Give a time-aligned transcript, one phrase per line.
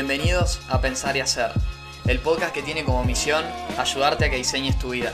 [0.00, 1.52] Bienvenidos a Pensar y Hacer,
[2.06, 3.44] el podcast que tiene como misión
[3.76, 5.12] ayudarte a que diseñes tu vida.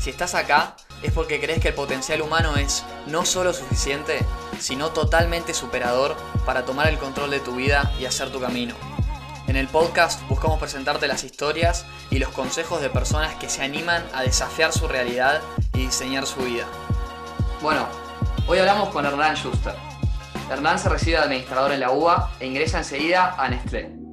[0.00, 4.20] Si estás acá es porque crees que el potencial humano es no solo suficiente,
[4.58, 6.16] sino totalmente superador
[6.46, 8.74] para tomar el control de tu vida y hacer tu camino.
[9.46, 14.02] En el podcast buscamos presentarte las historias y los consejos de personas que se animan
[14.14, 15.42] a desafiar su realidad
[15.74, 16.64] y diseñar su vida.
[17.60, 17.86] Bueno,
[18.46, 19.74] hoy hablamos con Hernán Schuster.
[20.50, 24.03] Hernán se recibe de administrador en la UBA e ingresa enseguida a Nestlé.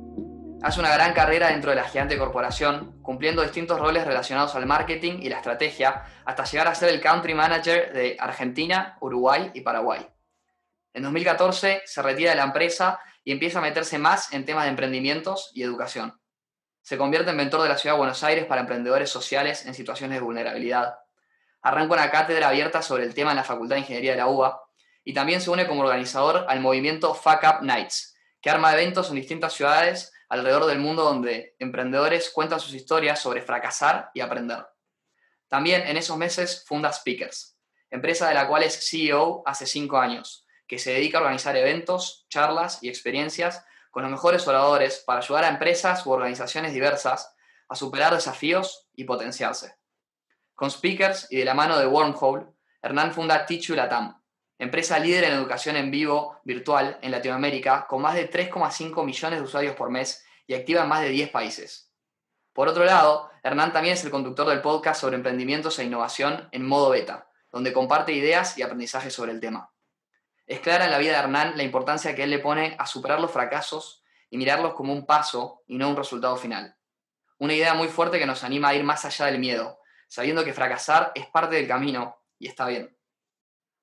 [0.63, 5.20] Hace una gran carrera dentro de la gigante corporación, cumpliendo distintos roles relacionados al marketing
[5.23, 10.07] y la estrategia, hasta llegar a ser el country manager de Argentina, Uruguay y Paraguay.
[10.93, 14.70] En 2014 se retira de la empresa y empieza a meterse más en temas de
[14.70, 16.21] emprendimientos y educación.
[16.84, 20.20] Se convierte en mentor de la Ciudad de Buenos Aires para emprendedores sociales en situaciones
[20.20, 20.93] de vulnerabilidad.
[21.63, 24.62] Arranca una cátedra abierta sobre el tema en la Facultad de Ingeniería de la UBA
[25.03, 29.15] y también se une como organizador al movimiento Fuck Up Nights, que arma eventos en
[29.15, 34.65] distintas ciudades alrededor del mundo donde emprendedores cuentan sus historias sobre fracasar y aprender.
[35.49, 37.57] También en esos meses funda Speakers,
[37.90, 42.26] empresa de la cual es CEO hace cinco años, que se dedica a organizar eventos,
[42.29, 47.35] charlas y experiencias con los mejores oradores para ayudar a empresas u organizaciones diversas
[47.68, 49.76] a superar desafíos y potenciarse.
[50.55, 52.46] Con Speakers y de la mano de Wormhole,
[52.82, 54.21] Hernán funda Tichu Latam,
[54.62, 59.45] empresa líder en educación en vivo virtual en Latinoamérica, con más de 3,5 millones de
[59.45, 61.91] usuarios por mes y activa en más de 10 países.
[62.53, 66.63] Por otro lado, Hernán también es el conductor del podcast sobre emprendimientos e innovación en
[66.63, 69.72] modo beta, donde comparte ideas y aprendizaje sobre el tema.
[70.45, 73.19] Es clara en la vida de Hernán la importancia que él le pone a superar
[73.19, 76.78] los fracasos y mirarlos como un paso y no un resultado final.
[77.40, 80.53] Una idea muy fuerte que nos anima a ir más allá del miedo, sabiendo que
[80.53, 82.96] fracasar es parte del camino y está bien.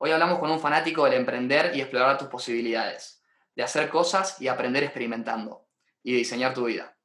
[0.01, 3.21] Hoy hablamos con un fanático del emprender y explorar tus posibilidades,
[3.57, 5.67] de hacer cosas y aprender experimentando,
[6.05, 6.97] y de diseñar tu vida.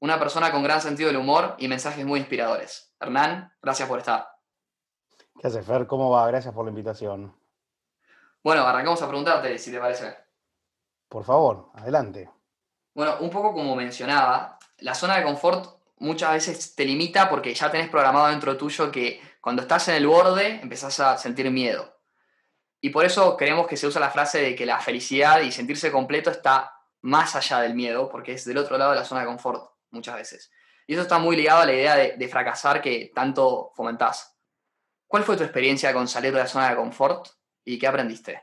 [0.00, 2.94] Una persona con gran sentido del humor y mensajes muy inspiradores.
[3.00, 4.28] Hernán, gracias por estar.
[5.40, 5.86] ¿Qué haces, Fer?
[5.86, 6.26] ¿Cómo va?
[6.26, 7.34] Gracias por la invitación.
[8.44, 10.14] Bueno, arrancamos a preguntarte, si te parece.
[11.08, 12.28] Por favor, adelante.
[12.94, 17.70] Bueno, un poco como mencionaba, la zona de confort muchas veces te limita porque ya
[17.70, 21.91] tenés programado dentro tuyo que cuando estás en el borde empezás a sentir miedo.
[22.84, 25.92] Y por eso creemos que se usa la frase de que la felicidad y sentirse
[25.92, 29.28] completo está más allá del miedo, porque es del otro lado de la zona de
[29.28, 30.50] confort muchas veces.
[30.88, 34.36] Y eso está muy ligado a la idea de, fracasar que tanto fomentás.
[35.06, 37.28] ¿Cuál fue tu experiencia con salir de la zona de confort
[37.64, 38.42] y qué aprendiste?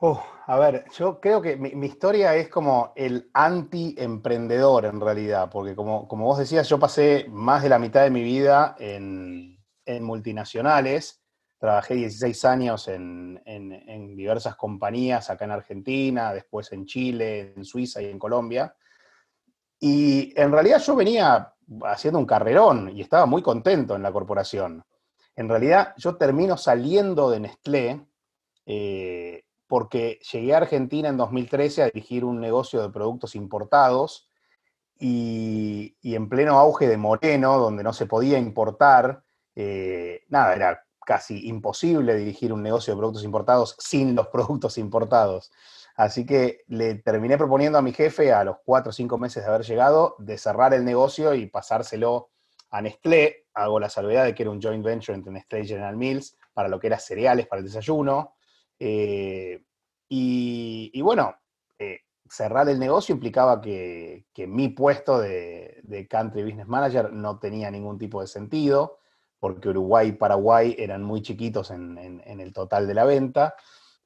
[0.00, 5.74] Oh, a ver, yo creo que mi, historia es como el anti-emprendedor en realidad, porque
[5.74, 10.04] como, como, vos decías, yo pasé más de la mitad de mi vida en, en
[10.04, 11.22] multinacionales
[11.66, 13.42] Trabajé 16 años en,
[14.16, 18.72] diversas compañías acá en Argentina, después en Chile, en Suiza y en Colombia.
[19.80, 24.84] Y en realidad yo venía haciendo un carrerón y estaba muy contento en la corporación.
[25.34, 28.06] En realidad yo termino saliendo de Nestlé
[28.64, 34.30] eh, porque llegué a Argentina en 2013 a dirigir un negocio de productos importados
[35.00, 39.24] y, en pleno auge de Moreno, donde no se podía importar,
[39.56, 45.50] eh, nada, era casi imposible dirigir un negocio de productos importados sin los productos importados.
[45.94, 49.48] Así que le terminé proponiendo a mi jefe, a los cuatro o cinco meses de
[49.48, 52.32] haber llegado, de cerrar el negocio y pasárselo
[52.70, 53.46] a Nestlé.
[53.54, 56.68] Hago la salvedad de que era un joint venture entre Nestlé y General Mills para
[56.68, 58.34] lo que era cereales para el desayuno.
[58.78, 59.62] Eh,
[60.08, 61.34] y, bueno,
[61.78, 67.70] eh, cerrar el negocio implicaba que, mi puesto de, de, Country Business Manager no tenía
[67.70, 68.98] ningún tipo de sentido
[69.38, 73.54] porque Uruguay y Paraguay eran muy chiquitos en, el total de la venta.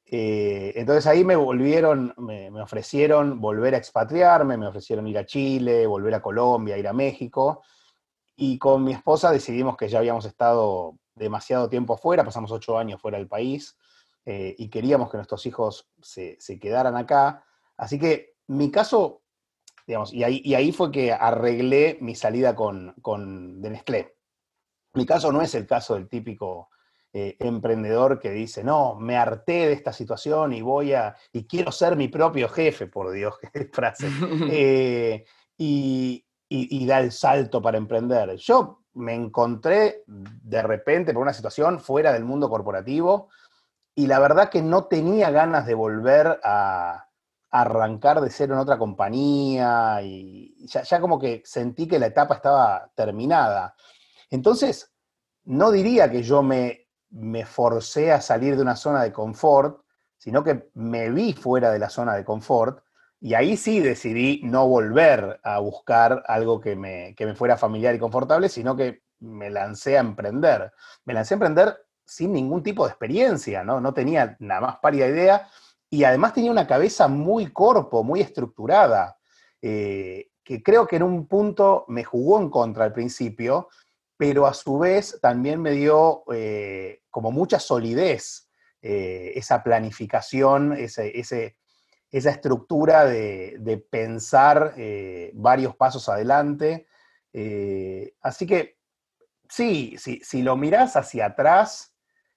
[0.04, 5.86] Eh, entonces ahí me volvieron, me, ofrecieron volver a expatriarme, me ofrecieron ir a Chile,
[5.86, 7.62] volver a Colombia, ir a México.
[8.36, 13.00] Y con mi esposa decidimos que ya habíamos estado demasiado tiempo fuera, pasamos ocho años
[13.00, 13.76] fuera del país,
[14.24, 17.44] eh, y queríamos que nuestros hijos se, quedaran acá.
[17.76, 19.22] Así que mi caso,
[19.86, 23.60] digamos, y ahí, fue que arreglé mi salida con, con.
[24.94, 26.70] Mi caso no es el caso del típico
[27.12, 31.72] eh, emprendedor que dice, no, me harté de esta situación y voy a, y quiero
[31.72, 34.08] ser mi propio jefe, por Dios, qué frase,
[34.50, 35.24] eh,
[35.58, 36.24] y,
[36.86, 38.36] da el salto para emprender.
[38.36, 43.28] Yo me encontré de repente por una situación fuera del mundo corporativo
[43.94, 47.06] y la verdad que no tenía ganas de volver a,
[47.52, 52.88] arrancar de cero en otra compañía y ya como que sentí que la etapa estaba
[52.94, 53.74] terminada.
[54.30, 54.92] Entonces,
[55.44, 59.82] no diría que yo me, me forcé a salir de una zona de confort,
[60.16, 62.84] sino que me vi fuera de la zona de confort
[63.20, 67.94] Y ahí sí decidí no volver a buscar algo que me, que me fuera familiar
[67.94, 70.72] y confortable, sino que me lancé a emprender.
[71.04, 73.80] Me lancé a emprender sin ningún tipo de experiencia, ¿no?
[73.80, 75.48] No tenía nada más pálida idea
[75.88, 79.18] y además tenía una cabeza muy corpo, muy estructurada,
[79.60, 83.68] eh, que creo que en un punto me jugó en contra al principio,
[84.20, 88.50] pero a su vez también me dio eh, como mucha solidez
[88.82, 91.18] eh, esa planificación, ese,
[92.10, 94.74] esa estructura de, pensar
[95.32, 96.86] varios pasos adelante.
[98.20, 98.76] así que
[99.48, 101.96] sí, si lo mirás hacia atrás,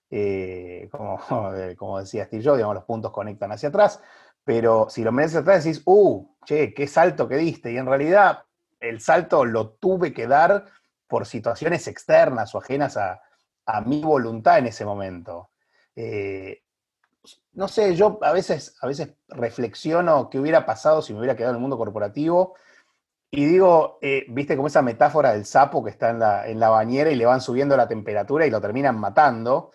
[0.09, 1.19] eh, como,
[1.77, 4.01] como, decía Steve Jobs, digamos, los puntos conectan hacia atrás,
[4.45, 7.88] pero si lo miras hacia atrás decís, uh, che, qué salto que diste, y en
[7.88, 8.45] realidad
[8.79, 10.65] el salto lo tuve que dar
[11.13, 13.21] por situaciones externas o ajenas a,
[13.86, 15.51] mi voluntad en ese momento.
[15.95, 16.63] Eh,
[17.51, 21.51] no sé, yo a veces, a veces reflexiono qué hubiera pasado si me hubiera quedado
[21.51, 22.56] en el mundo corporativo
[23.30, 26.69] y digo, eh, viste como esa metáfora del sapo que está en la, en la
[26.69, 29.69] bañera y le van subiendo la temperatura y lo terminan matando.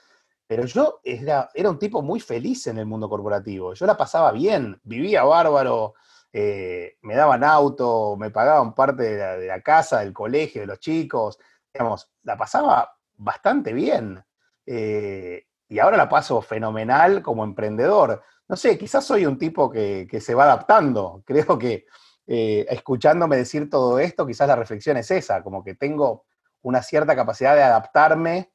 [0.44, 3.75] Pero yo era, era un tipo muy feliz en el mundo corporativo.
[3.75, 5.94] Yo la pasaba bien, vivía bárbaro,
[6.32, 11.38] eh, me daban auto, me pagaban parte de la, casa, del colegio, de los chicos.
[11.72, 14.22] Digamos, la pasaba bastante bien.
[14.66, 18.22] Eh, y ahora la paso fenomenal como emprendedor.
[18.48, 21.22] No sé, quizás soy un tipo que, se va adaptando.
[21.26, 21.86] Creo que
[22.26, 26.26] eh, escuchándome decir todo esto, quizás la reflexión es esa, como que tengo
[26.62, 28.52] una cierta capacidad de adaptarme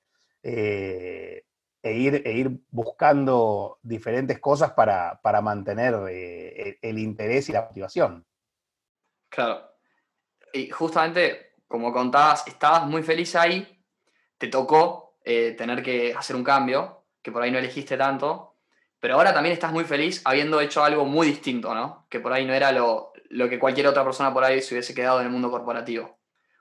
[1.83, 8.25] e ir, e ir buscando diferentes cosas para, mantener eh, el, interés y la motivación.
[9.27, 9.69] Claro.
[10.53, 13.83] Y justamente, como contabas, estabas muy feliz ahí,
[14.37, 18.55] te tocó eh, tener que hacer un cambio, que por ahí no elegiste tanto,
[18.99, 22.07] pero ahora también estás muy feliz habiendo hecho algo muy distinto, ¿no?
[22.09, 24.93] Que por ahí no era lo, lo que cualquier otra persona por ahí se hubiese
[24.93, 26.17] quedado en el mundo corporativo.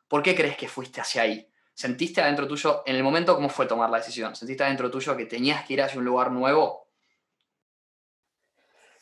[0.08, 1.51] ¿Por qué crees que fuiste hacia ahí?
[1.74, 4.36] ¿Sentiste adentro tuyo, en el momento, cómo fue tomar la decisión?
[4.36, 6.88] ¿Sentiste adentro tuyo que tenías que ir hacia un lugar nuevo?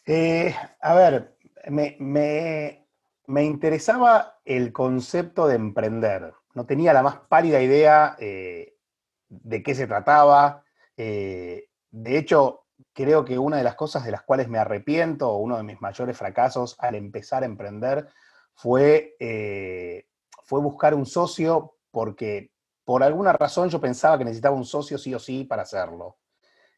[0.06, 1.36] Eh, a ver,
[1.68, 6.32] me, interesaba el concepto de emprender.
[6.54, 8.76] No tenía la más pálida idea eh,
[9.28, 10.64] de qué se trataba.
[10.96, 15.56] Eh, de hecho, creo que una de las cosas de las cuales me arrepiento, uno
[15.56, 18.08] de mis mayores fracasos al empezar a emprender,
[18.54, 19.16] fue,
[20.44, 22.50] fue buscar un socio porque
[22.84, 26.18] por alguna razón yo pensaba que necesitaba un socio sí o sí para hacerlo.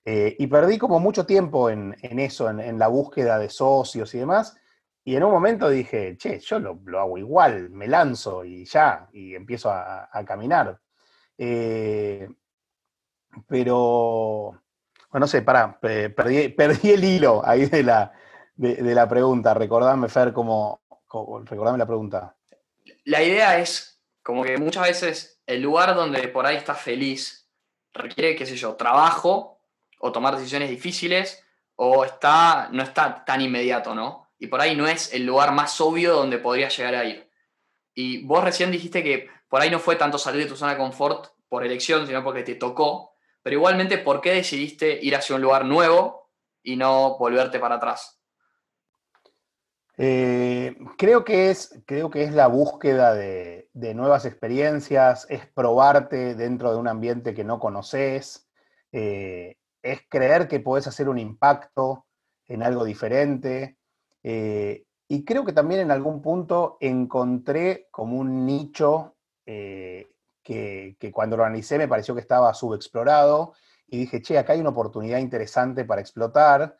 [0.04, 4.56] Eh, y perdí como mucho tiempo en, eso, en, la búsqueda de socios y demás.
[5.04, 9.34] Y en un momento dije, che, yo lo, hago igual, me lanzo y ya, y
[9.34, 10.78] empiezo a, caminar.
[11.38, 12.28] Eh,
[13.48, 14.60] pero,
[15.10, 18.12] bueno, no sé, pará, perdí, perdí, el hilo ahí de la,
[18.54, 19.54] de, la pregunta.
[19.54, 20.82] Recordame, Fer, cómo,
[21.44, 22.36] recordame la pregunta.
[23.04, 23.91] La idea es
[24.22, 27.48] como que muchas veces el lugar donde por ahí estás feliz
[27.92, 29.60] requiere, qué sé yo, trabajo
[29.98, 31.44] o tomar decisiones difíciles
[31.76, 34.30] o está, no está tan inmediato, ¿no?
[34.38, 37.30] Y por ahí no es el lugar más obvio donde podrías llegar a ir.
[37.94, 40.78] Y vos recién dijiste que por ahí no fue tanto salir de tu zona de
[40.78, 45.42] confort por elección, sino porque te tocó, pero igualmente, ¿por qué decidiste ir hacia un
[45.42, 46.30] lugar nuevo
[46.62, 48.21] y no volverte para atrás?
[49.98, 56.72] Eh, creo, que es, creo que es la búsqueda de, nuevas experiencias, es probarte dentro
[56.72, 58.48] de un ambiente que no conoces,
[58.90, 62.06] eh, es creer que puedes hacer un impacto
[62.46, 63.76] en algo diferente.
[64.22, 71.36] Eh, y creo que también en algún punto encontré como un nicho que, que, cuando
[71.36, 73.52] lo analicé me pareció que estaba subexplorado
[73.86, 76.78] y dije, che, acá hay una oportunidad interesante para explotar.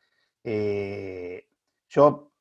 [1.88, 2.31] yo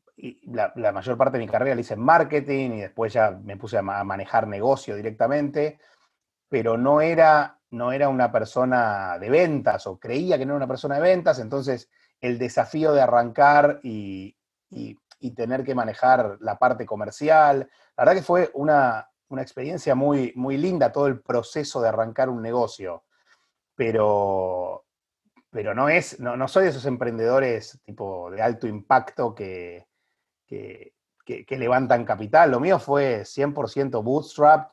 [0.44, 3.78] la, mayor parte de mi carrera la hice en marketing y después ya me puse
[3.78, 5.80] a, manejar negocio directamente,
[6.50, 10.68] pero no era, no era una persona de ventas o creía que no era una
[10.68, 11.90] persona de ventas, entonces
[12.20, 14.36] el desafío de arrancar y,
[15.36, 20.92] tener que manejar la parte comercial, la verdad que fue una, experiencia muy, muy linda
[20.92, 23.06] todo el proceso de arrancar un negocio,
[23.76, 24.86] pero,
[25.50, 29.88] pero no, es, no, no soy de esos emprendedores tipo de alto impacto que,
[30.52, 32.52] que, levantan capital.
[32.52, 34.72] Lo mío fue 100% bootstrap.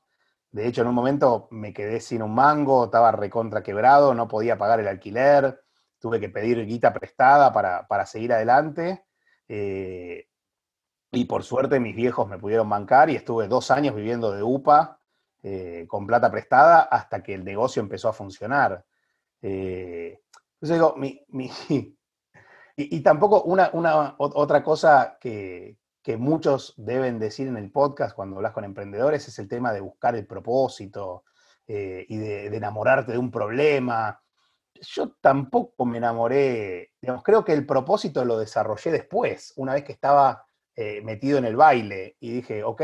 [0.51, 4.57] De hecho, en un momento me quedé sin un mango, estaba recontra quebrado, no podía
[4.57, 5.63] pagar el alquiler,
[5.99, 9.05] tuve que pedir guita prestada para, seguir adelante.
[9.49, 10.29] Eh,
[11.11, 15.01] y por suerte mis viejos me pudieron bancar y estuve dos años viviendo de UPA
[15.43, 18.85] eh, con plata prestada hasta que el negocio empezó a funcionar.
[19.41, 20.21] Eh,
[20.55, 21.53] entonces digo, mi,
[22.79, 23.71] y, tampoco una,
[24.19, 29.39] otra cosa que, que muchos deben decir en el podcast cuando hablas con emprendedores es
[29.39, 31.25] el tema de buscar el propósito
[31.67, 34.19] eh, y de, enamorarte de un problema.
[34.81, 36.93] Yo tampoco me enamoré,
[37.23, 41.57] creo que el propósito lo desarrollé después, una vez que estaba eh, metido en el
[41.57, 42.83] baile y dije, ok,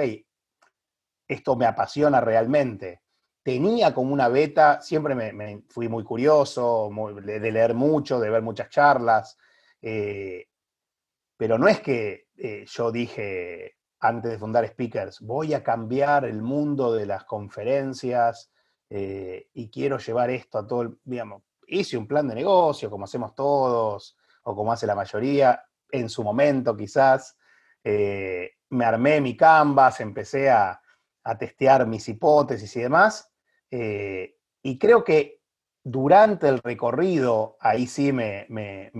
[1.26, 3.00] esto me apasiona realmente.
[3.42, 6.90] Tenía como una beta, siempre me, fui muy curioso
[7.22, 9.38] de, leer mucho, de ver muchas charlas,
[9.86, 10.46] eh,
[11.36, 16.40] pero no es que eh, yo dije antes de fundar Speakers, voy a cambiar el
[16.40, 18.50] mundo de las conferencias
[18.88, 23.04] eh, y quiero llevar esto a todo el, digamos, hice un plan de negocio como
[23.04, 27.36] hacemos todos o como hace la mayoría, en su momento quizás,
[27.82, 30.80] me armé mi canvas, empecé a,
[31.24, 33.30] a testear mis hipótesis y demás.
[33.70, 35.43] Y creo que
[35.84, 38.48] durante el recorrido, ahí sí me,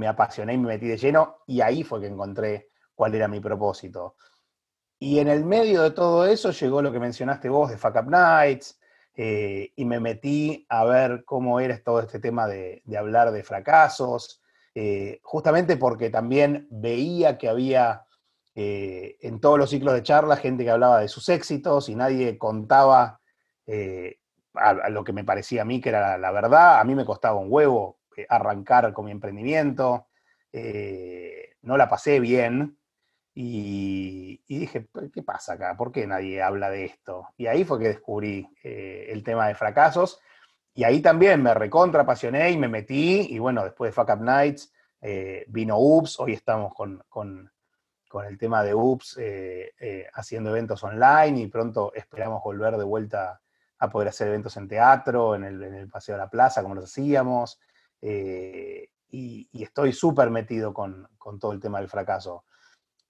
[0.07, 4.17] apasioné y me metí de lleno, y ahí fue que encontré cuál era mi propósito.
[4.99, 8.11] Y en el medio de todo eso llegó lo que mencionaste vos de Fuck Up
[8.11, 8.79] Nights,
[9.17, 14.43] eh, y me metí a ver cómo era todo este tema de, hablar de fracasos,
[14.75, 18.05] eh, justamente porque también veía que había
[18.55, 22.37] eh, en todos los ciclos de charla gente que hablaba de sus éxitos y nadie
[22.37, 23.21] contaba
[24.55, 26.81] a, lo que me parecía a mí que era la, verdad.
[26.81, 30.09] A mí me costaba un huevo eh, arrancar con mi emprendimiento,
[31.63, 32.79] no la pasé bien
[33.35, 35.77] y, dije, ¿qué pasa acá?
[35.77, 37.29] ¿Por qué nadie habla de esto?
[37.37, 40.21] Y ahí fue que descubrí el tema de fracasos.
[40.75, 43.27] Y ahí también me recontra apasioné y me metí.
[43.31, 44.73] Y bueno, después de Fuck Up Nights
[45.49, 46.21] vino Ups.
[46.21, 47.03] Hoy estamos con,
[48.15, 52.85] con el tema de UPS eh, eh, haciendo eventos online y pronto esperamos volver de
[52.85, 53.41] vuelta
[53.85, 57.61] a poder hacer eventos en teatro, en el, Paseo de la Plaza, como los hacíamos.
[58.01, 61.09] Eh, y, estoy súper metido con,
[61.41, 62.45] todo el tema del fracaso.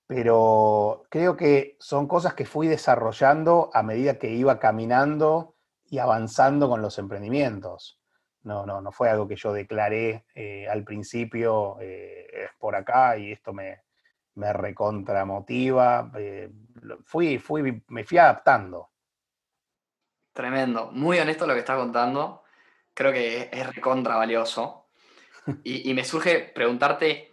[0.07, 6.69] Pero creo que son cosas que fui desarrollando a medida que iba caminando y avanzando
[6.69, 7.99] con los emprendimientos.
[8.43, 10.27] No, no, no fue algo que yo declaré
[10.71, 13.85] al principio, es por acá y esto me,
[14.35, 16.11] me recontramotiva.
[16.17, 16.51] Eh,
[17.05, 18.91] fui, fui, me fui adaptando.
[20.35, 20.91] Tremendo.
[20.93, 22.43] Muy honesto lo que estás contando.
[22.93, 24.83] Creo que es recontra valioso.
[25.63, 27.31] Y, me surge preguntarte,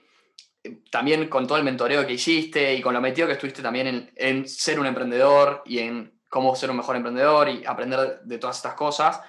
[0.64, 4.12] eh, también con todo el mentoreo que hiciste y con lo metido que estuviste también
[4.14, 8.58] en, ser un emprendedor y en cómo ser un mejor emprendedor y aprender de todas
[8.58, 9.22] estas cosas,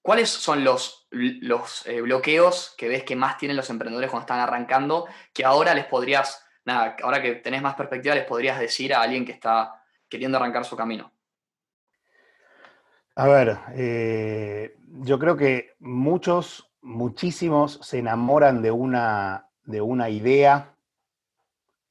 [0.00, 4.38] ¿cuáles son los, los eh, bloqueos que ves que más tienen los emprendedores cuando están
[4.38, 9.02] arrancando que ahora les podrías nada, ahora que tenés más perspectiva, les podrías decir a
[9.02, 11.12] alguien que está queriendo arrancar su camino?
[13.14, 20.74] A ver, eh, yo creo que muchos, muchísimos se enamoran de una, de una idea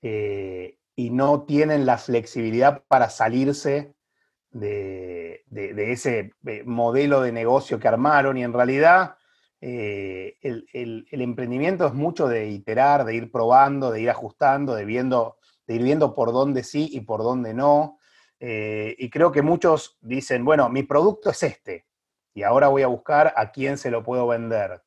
[0.01, 3.93] eh, y no tienen la flexibilidad para salirse
[4.49, 9.15] de, ese eh, modelo de negocio que armaron y en realidad
[9.61, 15.37] eh, el, emprendimiento es mucho de iterar, de ir probando, de ir ajustando, de, viendo,
[15.67, 17.99] de ir viendo por dónde sí y por dónde no.
[18.43, 21.85] Eh, y creo que muchos dicen, bueno, mi producto es este,
[22.33, 24.81] y ahora voy a buscar a quién se lo puedo vender.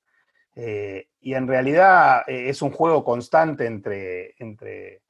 [0.56, 5.02] Eh, y en realidad es un juego constante entre, entre,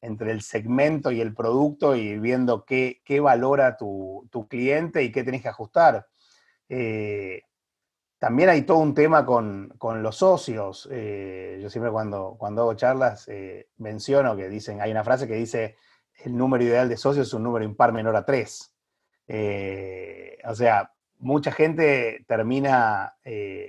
[0.00, 5.12] entre, el segmento y el producto y viendo qué, qué valora tu, tu, cliente y
[5.12, 6.06] qué tenés que ajustar.
[8.20, 10.86] También hay todo un tema con, los socios.
[10.92, 15.36] Eh, yo siempre cuando, cuando hago charlas eh, menciono que dicen, hay una frase que
[15.36, 15.76] dice,
[16.24, 18.74] el número ideal de socios es un número impar menor a tres.
[19.26, 23.14] Eh, o sea, mucha gente termina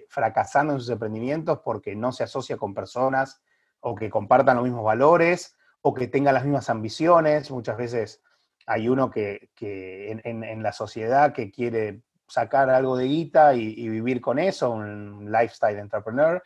[0.10, 3.42] fracasando en sus emprendimientos porque no se asocia con personas
[3.82, 7.52] o que compartan los mismos valores o que tengan las mismas ambiciones.
[7.52, 8.22] Muchas veces
[8.66, 14.40] hay uno que, en, la sociedad que quiere sacar algo de guita y, vivir con
[14.40, 16.42] eso, un lifestyle entrepreneur.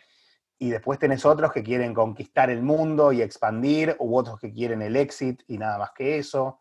[0.58, 4.82] Y después tenés otros que quieren conquistar el mundo y expandir, u otros que quieren
[4.82, 6.60] el exit y nada más que eso.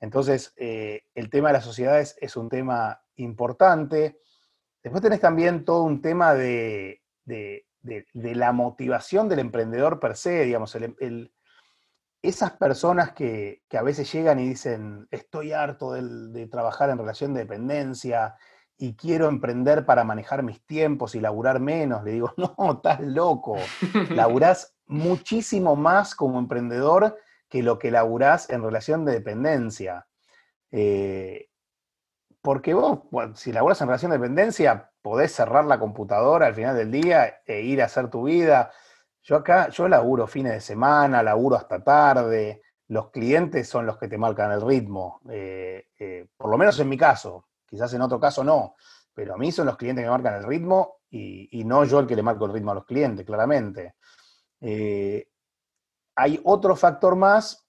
[0.00, 4.18] Entonces, eh, el tema de las sociedades es un tema importante.
[4.82, 7.02] Después tenés también todo un tema de,
[8.12, 10.76] la motivación del emprendedor per se, digamos,
[12.22, 17.40] esas personas que, a veces llegan y dicen, estoy harto de trabajar en relación de
[17.40, 18.36] dependencia,
[18.76, 22.02] y quiero emprender para manejar mis tiempos y laburar menos.
[22.04, 23.56] Le digo, no, estás loco.
[24.10, 27.16] Laburás muchísimo más como emprendedor
[27.48, 30.06] que lo que laburás en relación de dependencia.
[30.70, 31.48] Eh,
[32.42, 33.00] porque vos,
[33.34, 37.62] si laburás en relación de dependencia, podés cerrar la computadora al final del día e
[37.62, 38.70] ir a hacer tu vida.
[39.22, 44.08] Yo acá, yo laburo fines de semana, laburo hasta tarde, los clientes son los que
[44.08, 45.20] te marcan el ritmo.
[45.30, 48.74] Eh, eh, por lo menos en mi caso, quizás en otro caso no,
[49.12, 52.16] pero a mí son los clientes que marcan el ritmo y, no yo el que
[52.16, 53.94] le marco el ritmo a los clientes, claramente.
[54.60, 55.28] Eh,
[56.16, 57.68] hay otro factor más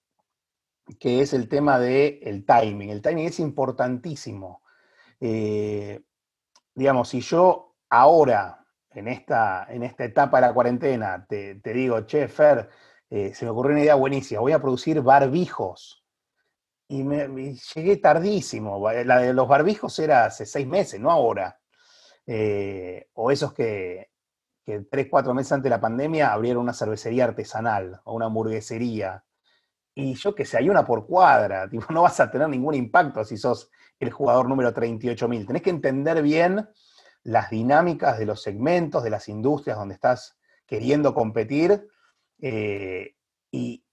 [0.98, 2.90] que es el tema del timing.
[2.90, 4.62] El timing es importantísimo.
[6.74, 12.00] digamos, si yo ahora, en esta, en esta etapa de la cuarentena, te, te digo,
[12.06, 12.68] che, Fer,
[13.10, 16.04] eh, se me ocurrió una idea buenísima, voy a producir barbijos.
[16.88, 18.90] Y, me, llegué tardísimo.
[18.90, 21.58] La de los barbijos era hace seis meses, no ahora.
[22.26, 24.10] Eh, o esos que,
[24.90, 29.24] tres, cuatro meses antes de la pandemia abrieron una cervecería artesanal o una hamburguesería.
[29.94, 33.24] Y yo que sé, hay una por cuadra, tipo, no vas a tener ningún impacto
[33.24, 35.46] si sos el jugador número 38.000.
[35.46, 36.68] Tenés que entender bien
[37.22, 41.88] las dinámicas de los segmentos, de las industrias donde estás queriendo competir
[42.40, 43.16] eh,
[43.50, 43.85] y,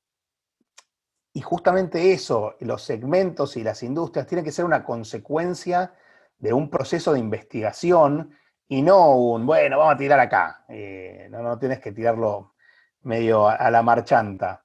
[1.41, 5.93] justamente eso, los segmentos y las industrias tienen que ser una consecuencia
[6.37, 8.35] de un proceso de investigación
[8.67, 10.65] y no un, bueno, vamos a tirar acá.
[10.69, 12.53] Eh, no, no tienes que tirarlo
[13.01, 14.63] medio a, la marchanta.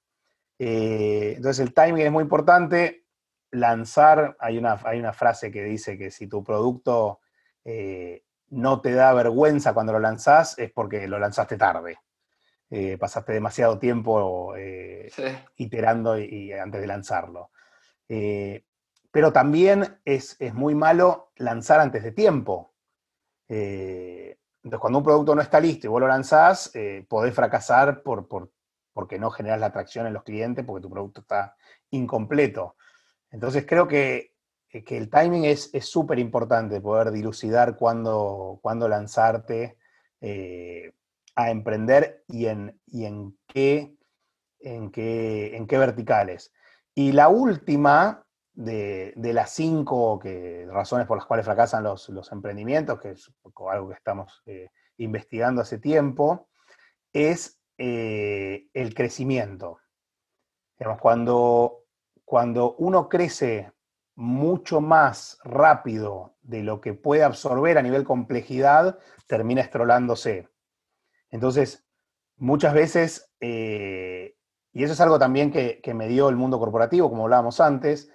[0.59, 3.07] Eh, entonces el timing es muy importante.
[3.51, 7.21] Lanzar, hay una, hay una frase que dice que si tu producto
[8.51, 11.99] no te da vergüenza cuando lo lanzás es porque lo lanzaste tarde.
[12.71, 15.11] Eh, pasaste demasiado tiempo eh,
[15.57, 17.51] iterando y, antes de lanzarlo.
[18.09, 18.65] Eh,
[19.11, 22.75] pero también es, muy malo lanzar antes de tiempo.
[23.49, 26.71] entonces, cuando un producto no está listo y vos lo lanzás,
[27.09, 28.29] podés fracasar por,
[28.93, 31.57] porque no generas la atracción en los clientes, porque tu producto está
[31.91, 32.77] incompleto.
[33.31, 34.35] Entonces, creo que,
[34.71, 39.79] el timing es súper importante, poder dilucidar cuándo, cuándo lanzarte
[41.39, 43.97] a emprender y en, en, qué,
[44.59, 46.53] en, qué, en qué verticales.
[46.97, 53.13] Y la última de, las cinco que, razones por las cuales fracasan los, emprendimientos, que
[53.13, 53.33] es
[53.71, 56.49] algo que estamos eh, investigando hace tiempo,
[57.13, 59.79] es eh, el crecimiento.
[61.01, 61.85] cuando,
[62.25, 63.71] cuando uno crece
[64.17, 68.99] mucho más rápido de lo que puede absorber a nivel complejidad,
[69.29, 70.49] termina estrolándose.
[71.30, 71.84] Entonces,
[72.36, 74.36] muchas veces, eh,
[74.73, 78.10] y eso es algo también que, me dio el mundo corporativo, como hablábamos antes,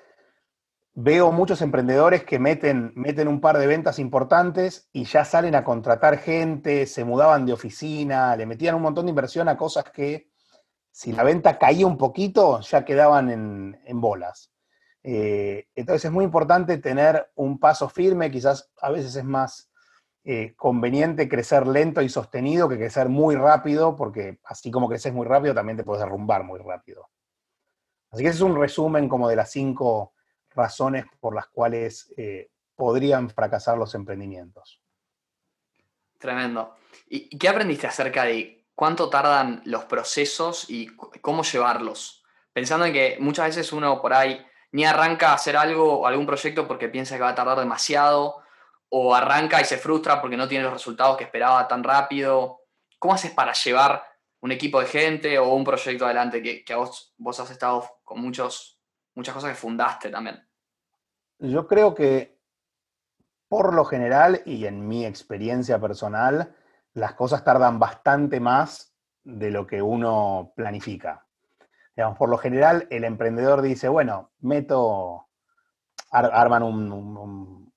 [0.95, 5.63] veo muchos emprendedores que meten, meten un par de ventas importantes y ya salen a
[5.63, 10.29] contratar gente, se mudaban de oficina, le metían un montón de inversión a cosas que
[10.91, 14.51] si la venta caía un poquito, ya quedaban en, bolas.
[15.01, 19.72] Eh, entonces es muy importante tener un paso firme, quizás a veces es más
[20.25, 25.27] eh, conveniente crecer lento y sostenido que crecer muy rápido, porque así como creces muy
[25.27, 27.09] rápido, también te puedes derrumbar muy rápido.
[28.09, 30.13] Así que ese es un resumen como de las cinco
[30.51, 34.81] razones por las cuales eh, podrían fracasar los emprendimientos.
[36.19, 36.75] Tremendo.
[37.07, 42.23] ¿Y qué aprendiste acerca de cuánto tardan los procesos y cómo llevarlos?
[42.53, 46.25] Pensando en que muchas veces uno por ahí ni arranca a hacer algo o algún
[46.25, 48.42] proyecto porque piensa que va a tardar demasiado
[48.95, 52.59] o arranca y se frustra porque no tiene los resultados que esperaba tan rápido?
[52.99, 54.03] ¿Cómo haces para llevar
[54.41, 58.21] un equipo de gente o un proyecto adelante que, que vos, vos has estado con
[58.21, 58.79] muchos,
[59.15, 60.47] muchas cosas que fundaste también?
[61.39, 62.39] Yo creo que
[63.47, 66.55] por lo general y en mi experiencia personal,
[66.93, 71.25] las cosas tardan bastante más de lo que uno planifica.
[71.95, 75.29] Digamos, por lo general, el emprendedor dice, bueno, meto,
[76.11, 77.72] arman un,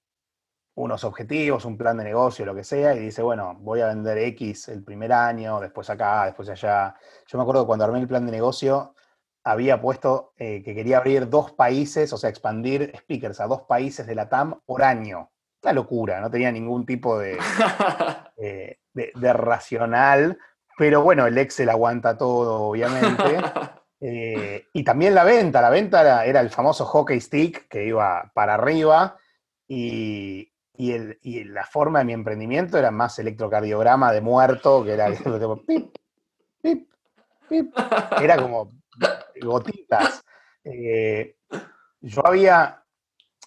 [0.77, 4.19] unos objetivos, un plan de negocio, lo que sea, y dice, bueno, voy a vender
[4.19, 6.95] X el primer año, después acá, después allá.
[7.27, 8.95] Yo me acuerdo que cuando armé el plan de negocio,
[9.43, 14.07] había puesto eh, que quería abrir dos países, o sea, expandir speakers a dos países
[14.07, 15.31] de la TAM por año.
[15.63, 17.39] Una locura, no tenía ningún tipo de,
[18.37, 20.39] eh, de, racional,
[20.77, 23.39] pero bueno, el Excel aguanta todo, obviamente.
[23.99, 28.31] Eh, y también la venta, la venta era, era el famoso hockey stick que iba
[28.35, 29.17] para arriba
[29.67, 35.07] y, y, la forma de mi emprendimiento era más electrocardiograma de muerto, que era
[35.67, 35.97] pip,
[36.63, 36.91] pip,
[37.49, 37.79] pip.
[38.21, 38.71] Era como
[39.41, 40.23] gotitas.
[40.65, 41.37] Eh,
[42.01, 42.85] yo había,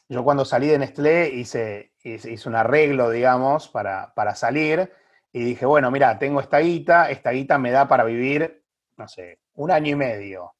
[0.07, 4.91] yo cuando salí de Nestlé hice, hice, un arreglo, digamos, para, para, salir
[5.31, 8.63] y dije, bueno, mira, tengo esta guita, esta guita me da para vivir,
[8.97, 10.55] no sé, un año y medio.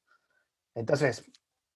[0.76, 1.26] Entonces,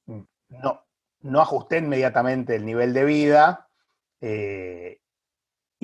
[0.06, 0.86] no,
[1.22, 3.70] no ajusté inmediatamente el nivel de vida,
[4.26, 5.02] eh,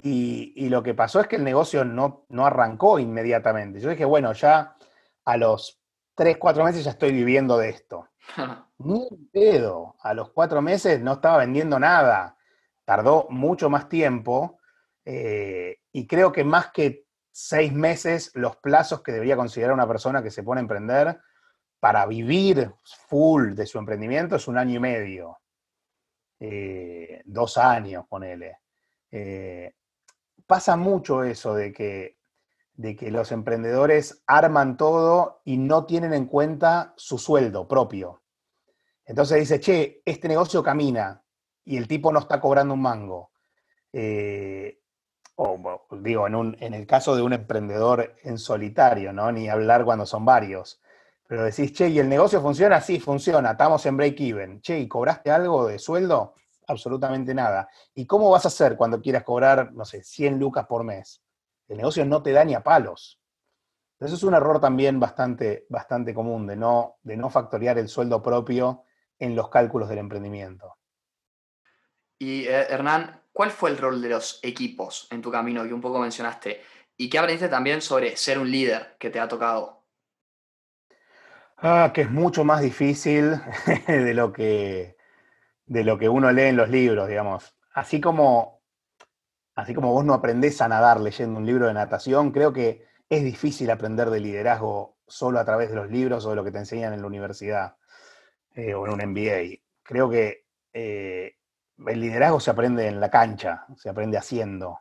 [0.01, 3.81] y, lo que pasó es que el negocio no, no arrancó inmediatamente.
[3.81, 4.77] Yo dije, bueno, ya
[5.25, 5.81] a los
[6.15, 8.07] 3, 4 meses ya estoy viviendo de esto.
[8.77, 9.95] Ni un pedo.
[9.99, 12.37] A los cuatro meses no estaba vendiendo nada.
[12.85, 14.59] Tardó mucho más tiempo
[15.03, 20.23] eh, y creo que más que seis meses, los plazos que debería considerar una persona
[20.23, 21.19] que se pone a emprender
[21.79, 22.71] para vivir
[23.07, 25.39] full de su emprendimiento es un año y medio.
[26.39, 28.59] Eh, dos años, ponele.
[29.11, 29.73] Eh,
[30.47, 32.17] pasa mucho eso de que,
[32.73, 38.23] de que los emprendedores arman todo y no tienen en cuenta su sueldo propio.
[39.05, 41.23] Entonces dice, che, este negocio camina
[41.65, 43.31] y el tipo no está cobrando un mango.
[43.91, 44.79] Eh,
[45.35, 49.31] o digo, en, en el caso de un emprendedor en solitario, ¿no?
[49.31, 50.81] Ni hablar cuando son varios.
[51.29, 52.81] Pero decís, che, ¿y el negocio funciona?
[52.81, 54.61] Sí, funciona, estamos en break-even.
[54.61, 56.33] Che, ¿y cobraste algo de sueldo?
[56.65, 57.69] Absolutamente nada.
[57.93, 61.21] ¿Y cómo vas a hacer cuando quieras cobrar, no sé, 100 lucas por mes?
[61.67, 63.21] El negocio no te da ni a palos.
[63.99, 68.23] Eso es un error también bastante, bastante común, de no, de no factorear el sueldo
[68.23, 68.85] propio
[69.19, 70.77] en los cálculos del emprendimiento.
[72.17, 75.81] Y eh, Hernán, ¿cuál fue el rol de los equipos en tu camino que un
[75.81, 76.59] poco mencionaste?
[76.97, 79.78] ¿Y qué aprendiste también sobre ser un líder que te ha tocado?
[81.61, 83.31] Ah, que es mucho más difícil
[83.87, 84.95] de lo que,
[85.65, 87.55] de lo que uno lee en los libros, digamos.
[87.73, 88.61] Así como,
[89.55, 93.23] así como vos no aprendés a nadar leyendo un libro de natación, creo que es
[93.23, 96.59] difícil aprender de liderazgo solo a través de los libros o de lo que te
[96.59, 97.75] enseñan en la universidad
[98.55, 99.59] eh, o en un MBA.
[99.83, 101.35] Creo que eh,
[101.87, 104.79] el liderazgo se aprende en la cancha, se aprende haciendo.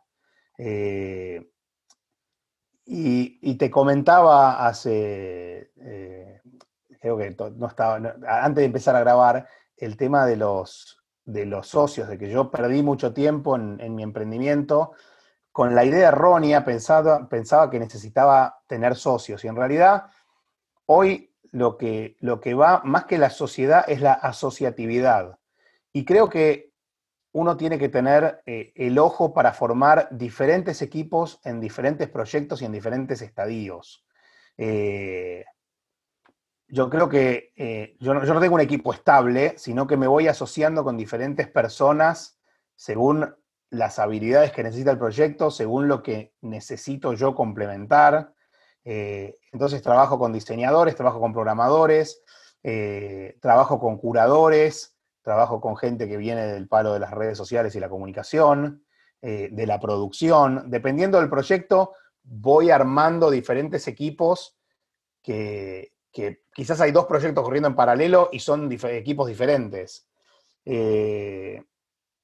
[0.56, 1.50] Eh,
[2.90, 5.72] y, te comentaba hace,
[7.00, 11.68] creo que no estaba, antes de empezar a grabar, el tema de los, de los
[11.68, 14.92] socios, de que yo perdí mucho tiempo en, mi emprendimiento
[15.52, 20.06] con la idea errónea, pensaba, pensaba que necesitaba tener socios y en realidad
[20.86, 25.38] hoy lo que, lo que va más que la sociedad es la asociatividad.
[25.92, 26.72] Y creo que
[27.32, 32.64] uno tiene que tener eh, el ojo para formar diferentes equipos en diferentes proyectos y
[32.64, 34.04] en diferentes estadios.
[34.56, 35.44] Eh,
[36.68, 40.84] yo creo que eh, yo, no, tengo un equipo estable, sino que me voy asociando
[40.84, 42.38] con diferentes personas
[42.76, 43.34] según
[43.70, 48.34] las habilidades que necesita el proyecto, según lo que necesito yo complementar.
[48.84, 52.22] Eh, entonces trabajo con diseñadores, trabajo con programadores,
[52.62, 57.74] eh, trabajo con curadores, trabajo con gente que viene del palo de las redes sociales
[57.74, 58.84] y la comunicación,
[59.20, 60.70] de la producción.
[60.70, 64.56] Dependiendo del proyecto, voy armando diferentes equipos
[65.24, 70.08] que, que quizás hay dos proyectos corriendo en paralelo y son equipos diferentes.
[70.64, 71.62] Eh,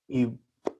[0.08, 0.28] ¿Y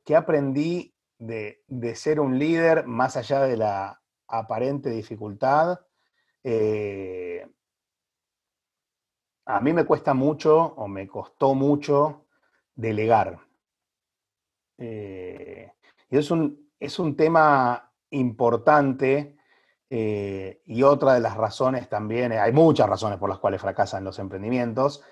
[0.04, 1.62] qué aprendí de,
[1.94, 5.80] ser un líder más allá de la aparente dificultad?
[6.42, 7.46] Eh,
[9.46, 12.26] a mí me cuesta mucho o me costó mucho
[12.74, 13.38] delegar.
[14.78, 15.72] Eh,
[16.10, 19.36] y es un, es un tema importante
[19.96, 24.02] eh, y otra de las razones también, eh, hay muchas razones por las cuales fracasan
[24.02, 25.04] los emprendimientos,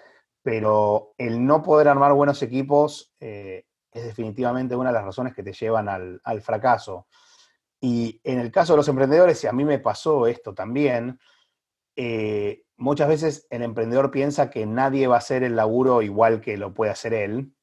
[0.43, 5.45] pero el no poder armar buenos equipos eh, es definitivamente una de las razones que
[5.45, 7.07] te llevan al, fracaso.
[7.81, 11.21] Y en el caso de los emprendedores, y a mí me pasó esto también,
[12.77, 16.75] muchas veces el emprendedor piensa que nadie va a hacer el laburo igual que lo
[16.75, 17.55] puede hacer él,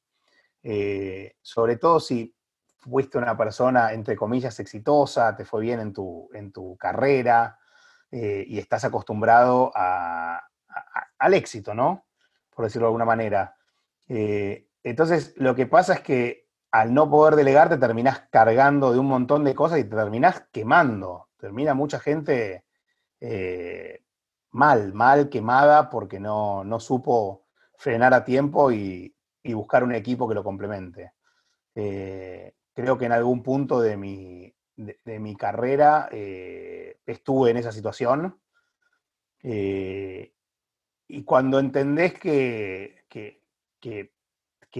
[1.42, 2.34] sobre todo si
[2.80, 7.58] fuiste una persona, entre comillas, exitosa, te fue bien en tu, en tu carrera
[8.10, 12.06] eh, y estás acostumbrado al éxito, ¿no?
[12.54, 13.56] Por decirlo de alguna manera.
[14.08, 18.98] Eh, entonces, lo que pasa es que al no poder delegar te terminás cargando de
[18.98, 21.28] un montón de cosas y te terminás quemando.
[21.36, 22.64] Termina mucha gente
[23.20, 24.04] eh,
[24.50, 29.14] mal, mal quemada porque no, supo frenar a tiempo y,
[29.54, 31.14] buscar un equipo que lo complemente
[32.74, 38.40] creo que en algún punto de mi, de, mi carrera eh, estuve en esa situación.
[39.42, 40.32] Eh,
[41.08, 43.40] y cuando entendés que, que,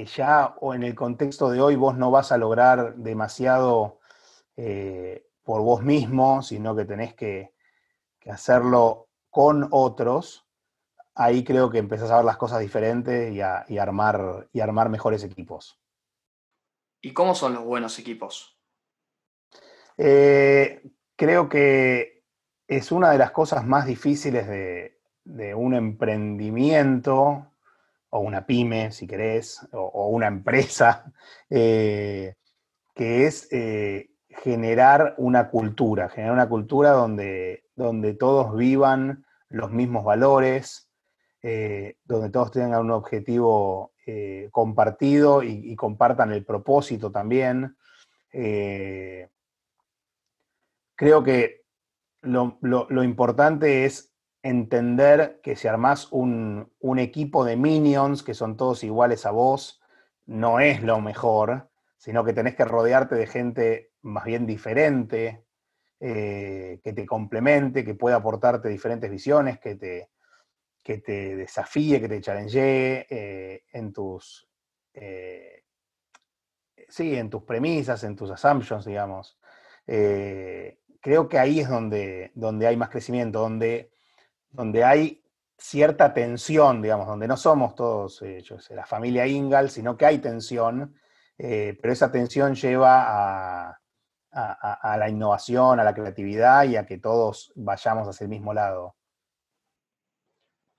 [0.07, 3.99] ya o en el contexto de hoy vos no vas a lograr demasiado
[4.57, 7.53] eh, por vos mismo, sino que tenés que,
[8.31, 10.47] hacerlo con otros,
[11.15, 15.80] ahí creo que empezás a ver las cosas diferentes y armar, y armar mejores equipos.
[17.03, 18.59] ¿Y cómo son los buenos equipos?
[19.97, 20.83] Eh,
[21.17, 22.25] creo que
[22.69, 24.97] es una de las cosas más difíciles de,
[25.55, 27.47] un emprendimiento
[28.11, 31.13] o una pyme, si querés, o, una empresa,
[31.51, 32.35] eh,
[32.95, 40.05] que es eh, generar una cultura, generar una cultura donde, donde todos vivan los mismos
[40.05, 40.89] valores,
[41.43, 47.77] donde todos tengan un objetivo eh, compartido y, compartan el propósito también.
[50.95, 51.65] creo que
[52.23, 58.85] lo, importante es entender que si armás un, un equipo de minions que son todos
[58.85, 59.81] iguales a vos,
[60.27, 65.45] no es lo mejor, sino que tenés que rodearte de gente más bien diferente,
[66.03, 70.09] eh, que te complemente, que pueda aportarte diferentes visiones, que te,
[70.91, 74.49] que te desafíe, que te challenge eh, en tus
[74.93, 75.63] eh,
[76.89, 79.39] sí, en tus premisas, en tus assumptions, digamos.
[79.87, 83.93] creo que ahí es donde, donde hay más crecimiento, donde,
[84.51, 85.23] donde hay
[85.57, 88.21] cierta tensión, digamos, donde no somos todos
[88.71, 90.97] la familia Ingal, sino que hay tensión,
[91.37, 93.81] pero esa tensión lleva a,
[94.33, 98.97] a, la innovación, a la creatividad y a que todos vayamos hacia el mismo lado.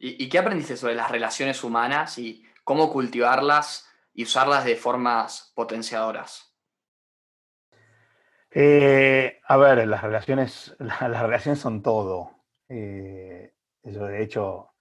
[0.03, 6.55] ¿Y, qué aprendiste sobre las relaciones humanas y cómo cultivarlas y usarlas de formas potenciadoras?
[8.49, 12.31] Eh, a ver, las relaciones, las relaciones son todo.
[12.67, 14.71] Eh, de hecho,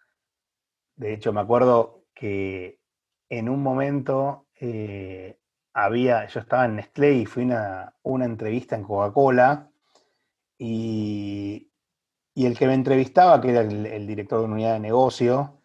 [0.96, 2.80] de hecho, me acuerdo que
[3.28, 5.38] en un momento eh,
[5.74, 9.70] había, yo estaba en Nestlé y fui a una, entrevista en Coca-Cola
[10.58, 11.69] y,
[12.34, 15.60] el que me entrevistaba, que era el, director de una unidad de negocio,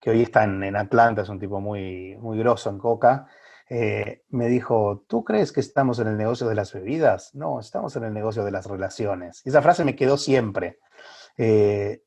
[0.00, 3.26] que hoy está en, Atlanta, es un tipo muy, muy grosso en Coca,
[3.68, 7.34] eh, me dijo, ¿tú crees que estamos en el negocio de las bebidas?
[7.34, 9.42] No, estamos en el negocio de las relaciones.
[9.44, 10.80] Y esa frase me quedó siempre.
[11.36, 12.02] Eh,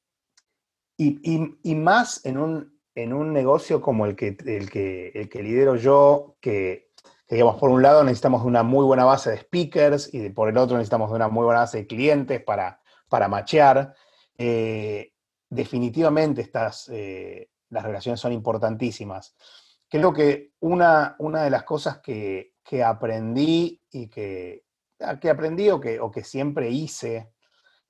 [0.97, 5.75] y, más en un, en un negocio como el que, el, que, el que lidero
[5.75, 6.91] yo, que
[7.29, 10.77] digamos, por un lado necesitamos una muy buena base de speakers y por el otro
[10.77, 12.82] necesitamos una muy buena base de clientes para,
[13.13, 13.93] para machear.
[14.35, 15.13] Eh,
[15.47, 19.35] definitivamente estas, eh, las relaciones son importantísimas.
[19.87, 24.65] Creo que una, una de las cosas que, aprendí y que,
[25.01, 27.31] ah, que aprendí o que, o que siempre hice,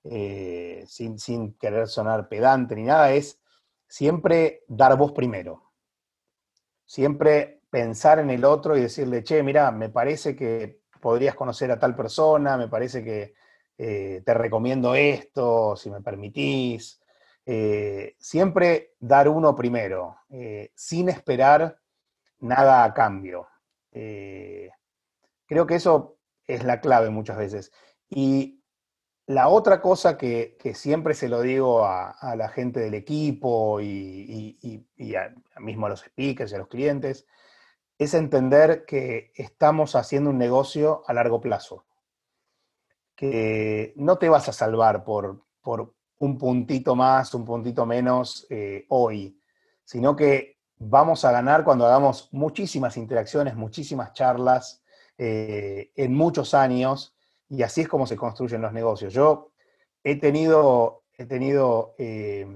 [0.04, 3.40] eh, sin, sin querer sonar pedante ni nada, es
[3.88, 5.72] siempre dar voz primero.
[6.84, 11.78] Siempre pensar en el otro y decirle, che, mira, me parece que podrías conocer a
[11.78, 13.32] tal persona, me parece que
[13.78, 17.00] eh, te recomiendo esto, si me permitís.
[17.46, 21.78] Eh, siempre dar uno primero, eh, sin esperar
[22.40, 23.48] nada a cambio.
[25.46, 27.72] creo que eso es la clave muchas veces.
[28.08, 28.64] Y
[29.26, 34.86] la otra cosa que, siempre se lo digo a, la gente del equipo y,
[35.58, 37.26] mismo a los speakers y a los clientes,
[37.98, 41.86] es entender que estamos haciendo un negocio a largo plazo,
[43.14, 48.86] que no te vas a salvar por, por un puntito más, un puntito menos eh,
[48.88, 49.38] hoy,
[49.84, 54.82] sino que vamos a ganar cuando hagamos muchísimas interacciones, muchísimas charlas
[55.18, 57.16] eh, en muchos años,
[57.48, 59.12] y así es como se construyen los negocios.
[59.12, 59.52] Yo
[60.02, 62.46] he tenido, he tenido eh,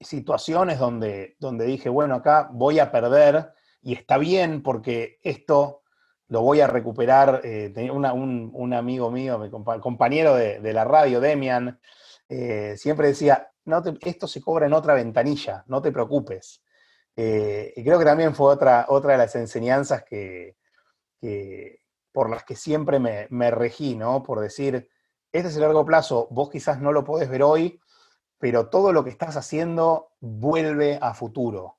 [0.00, 5.81] situaciones donde, donde dije, bueno, acá voy a perder, y está bien porque esto
[6.32, 7.42] lo voy a recuperar.
[7.44, 11.78] Eh, tenía un, amigo mío, mi compañero de, la radio, Demian,
[12.26, 16.62] eh, siempre decía, no esto se cobra en otra ventanilla, no te preocupes.
[17.14, 20.56] Eh, y creo que también fue otra, otra de las enseñanzas que,
[22.10, 24.22] por las que siempre me, me, regí, ¿no?
[24.22, 24.88] Por decir,
[25.32, 27.78] este es el largo plazo, vos quizás no lo podés ver hoy,
[28.38, 31.76] pero todo lo que estás haciendo vuelve a futuro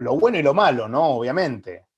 [0.00, 1.10] lo bueno y lo malo, ¿no?
[1.10, 1.89] Obviamente.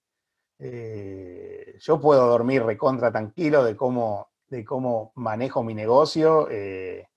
[0.64, 7.09] Eh, yo puedo dormir recontra tranquilo de cómo, de cómo manejo mi negocio eh,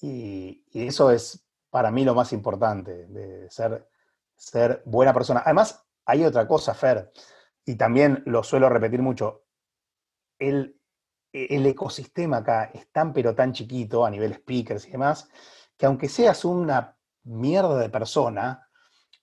[0.00, 3.88] y, eso es para mí lo más importante, de ser,
[4.36, 5.42] ser buena persona.
[5.44, 7.10] Además, hay otra cosa, Fer,
[7.64, 9.46] y también lo suelo repetir mucho,
[10.38, 10.80] el,
[11.32, 15.28] el ecosistema acá es tan pero tan chiquito a nivel speakers y demás,
[15.76, 18.68] que aunque seas una mierda de persona,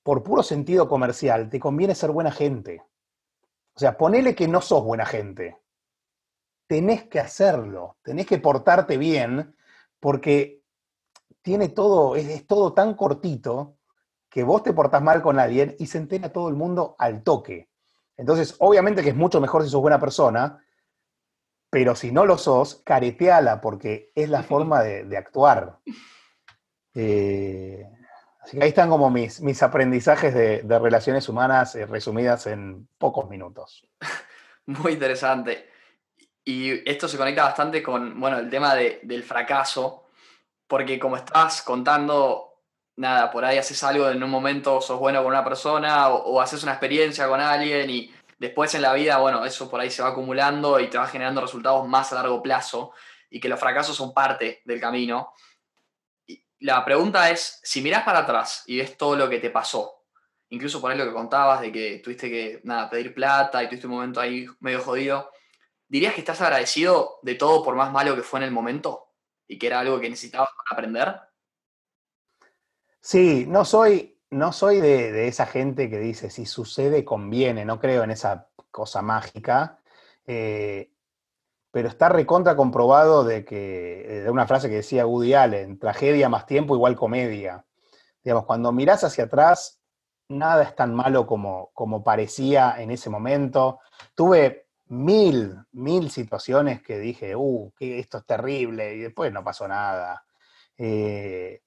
[0.04, 2.84] por puro sentido comercial, te conviene ser buena gente.
[3.78, 5.62] O sea, ponele que no sos buena gente.
[6.66, 9.56] Tenés que hacerlo, tenés que portarte bien,
[10.00, 10.64] porque
[11.44, 13.78] tiene todo, es, todo tan cortito
[14.32, 17.70] que vos te portás mal con alguien y se entera todo el mundo al toque.
[18.18, 20.60] Entonces, obviamente que es mucho mejor si sos buena persona,
[21.70, 25.78] pero si no lo sos, careteala, porque es la forma de, actuar.
[26.96, 27.88] Eh,
[28.54, 33.86] ahí están como mis, mis aprendizajes de, relaciones humanas eh, resumidas en pocos minutos.
[34.66, 35.70] Muy interesante.
[36.44, 40.06] Y esto se conecta bastante con bueno, el tema del fracaso,
[40.66, 42.62] porque como estás contando,
[42.96, 46.64] nada, por ahí haces algo en un momento, sos bueno con una persona o, haces
[46.64, 50.10] una experiencia con alguien y después en la vida, bueno, eso por ahí se va
[50.10, 52.94] acumulando y te va generando resultados más a largo plazo
[53.30, 55.34] y que los fracasos son parte del camino.
[56.60, 60.06] La pregunta es, si mirás para atrás y ves todo lo que te pasó,
[60.50, 63.94] incluso ahí lo que contabas de que tuviste que, nada, pedir plata y tuviste un
[63.94, 65.32] momento ahí medio jodido,
[65.88, 69.14] ¿dirías que estás agradecido de todo por más malo que fue en el momento
[69.48, 71.16] y que era algo que necesitabas aprender?
[73.00, 78.04] Sí, no soy, no soy de, esa gente que dice si sucede, conviene, no creo
[78.04, 79.80] en esa cosa mágica.
[80.26, 80.92] Eh,
[81.78, 86.48] pero está recontra comprobado de que, de una frase que decía Woody Allen, tragedia más
[86.48, 87.68] tiempo igual comedia.
[88.24, 89.80] Digamos, cuando mirás hacia atrás,
[90.28, 93.80] nada es tan malo como, como parecía en ese momento.
[94.16, 99.68] Tuve mil, mil situaciones que dije, uh, que esto es terrible, y después no pasó
[99.68, 100.26] nada.
[100.80, 101.62] Eh,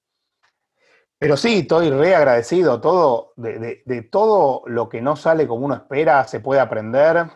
[1.16, 2.81] pero sí, estoy re agradecido.
[2.81, 7.29] Todo, de, todo lo que no sale como uno espera, se puede aprender.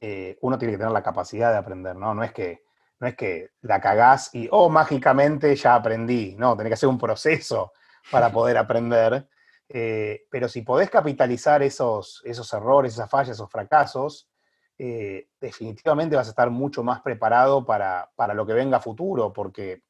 [0.00, 2.14] Eh, uno tiene que tener la capacidad de aprender, ¿no?
[2.14, 2.64] No es que,
[3.00, 6.34] no es que la cagás y, oh, mágicamente ya aprendí.
[6.36, 7.72] No, tenés que hacer un proceso
[8.10, 9.28] para poder aprender.
[9.68, 14.30] Eh, pero si podés capitalizar esos, esos errores, esas fallas, esos fracasos,
[14.78, 19.32] eh, definitivamente vas a estar mucho más preparado para, para lo que venga a futuro,
[19.32, 19.82] porque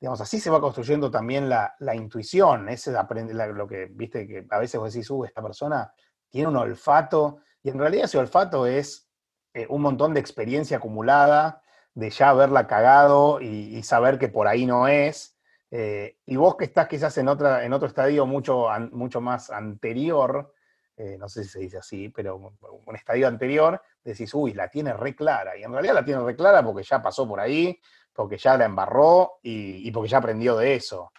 [0.00, 4.58] digamos, así se va construyendo también la, intuición, ese aprende, lo que, viste, que a
[4.58, 5.92] veces vos decís, uh, esta persona
[6.28, 9.07] tiene un olfato, y en realidad ese olfato es
[9.54, 11.62] eh, un montón de experiencia acumulada,
[11.94, 15.36] de ya haberla cagado y, saber que por ahí no es,
[15.70, 20.54] eh, y vos que estás quizás en, otra, en otro estadio mucho, mucho más anterior,
[20.96, 24.92] eh, no sé si se dice así, pero un estadio anterior, decís, uy, la tiene
[24.92, 27.80] re clara, y en realidad la tiene re clara porque ya pasó por ahí,
[28.12, 31.12] porque ya la embarró y, porque ya aprendió de eso.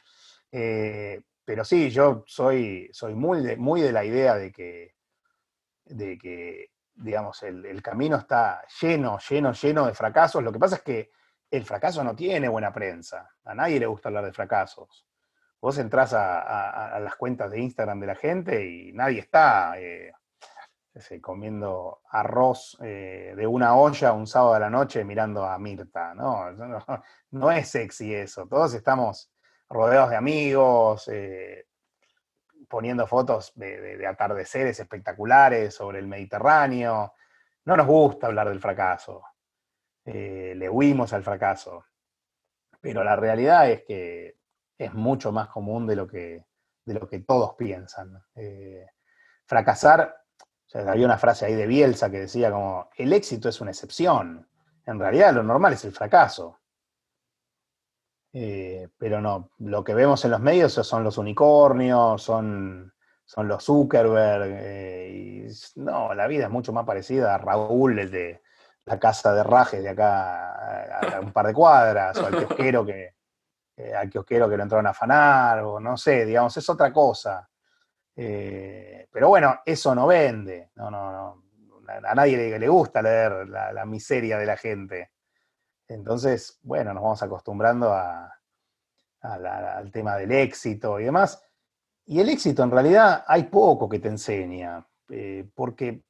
[1.49, 4.93] Pero sí, yo soy, soy muy, de, muy de la idea de que,
[5.85, 10.43] de que digamos, el, camino está lleno, lleno, lleno de fracasos.
[10.43, 11.11] Lo que pasa es que
[11.49, 13.29] el fracaso no tiene buena prensa.
[13.45, 15.07] A nadie le gusta hablar de fracasos.
[15.61, 20.11] Vos entrás a, las cuentas de Instagram de la gente y nadie está eh,
[21.21, 26.45] comiendo arroz eh, de una olla un sábado a la noche mirando a Mirta, ¿no?
[27.31, 28.47] No, es sexy eso.
[28.47, 29.31] Todos estamos
[29.69, 31.67] rodeados de amigos, eh,
[32.69, 37.13] poniendo fotos de, atardeceres espectaculares sobre el Mediterráneo.
[37.65, 39.23] No nos gusta hablar del fracaso.
[40.05, 41.85] Eh, le huimos al fracaso.
[42.79, 44.37] Pero la realidad es que
[44.77, 46.45] es mucho más común de lo que,
[46.85, 48.23] de lo que todos piensan.
[49.45, 50.15] fracasar
[50.73, 54.47] había una frase ahí de Bielsa que decía como, el éxito es una excepción.
[54.85, 56.58] En realidad lo normal es el fracaso.
[58.31, 62.93] Eh, pero no, lo que vemos en los medios son los unicornios, son,
[63.25, 64.47] son los Zuckerberg.
[64.47, 68.41] Eh, y, no, la vida es mucho más parecida a Raúl, el de
[68.85, 73.13] la casa de rajes de acá a, un par de cuadras, o al kiosquero que,
[73.77, 77.49] eh, al kiosquero que lo entraron a afanar, o no sé, digamos, es otra cosa.
[78.15, 80.71] Eh, pero bueno, eso no vende.
[80.75, 81.43] No, no, no.
[81.87, 85.11] A nadie le, gusta leer la, miseria de la gente.
[85.89, 87.93] Entonces, bueno, nos vamos acostumbrando
[89.21, 91.43] al tema del éxito y demás.
[92.05, 96.03] Y el éxito en realidad hay poco que te enseña, eh, porque